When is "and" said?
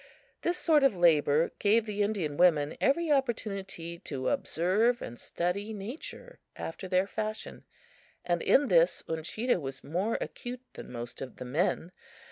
4.99-5.19, 8.25-8.41